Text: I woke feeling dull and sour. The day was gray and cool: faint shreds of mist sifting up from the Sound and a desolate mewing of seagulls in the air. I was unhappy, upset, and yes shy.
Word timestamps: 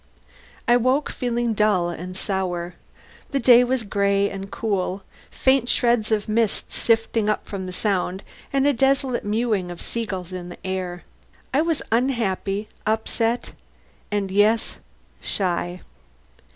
I 0.67 0.77
woke 0.77 1.11
feeling 1.11 1.53
dull 1.53 1.89
and 1.91 2.17
sour. 2.17 2.73
The 3.29 3.39
day 3.39 3.63
was 3.63 3.83
gray 3.83 4.31
and 4.31 4.49
cool: 4.49 5.03
faint 5.29 5.69
shreds 5.69 6.11
of 6.11 6.27
mist 6.27 6.71
sifting 6.71 7.29
up 7.29 7.45
from 7.47 7.67
the 7.67 7.71
Sound 7.71 8.23
and 8.51 8.65
a 8.65 8.73
desolate 8.73 9.23
mewing 9.23 9.69
of 9.69 9.79
seagulls 9.79 10.33
in 10.33 10.49
the 10.49 10.65
air. 10.65 11.03
I 11.53 11.61
was 11.61 11.83
unhappy, 11.91 12.67
upset, 12.83 13.53
and 14.09 14.31
yes 14.31 14.77
shy. 15.21 15.81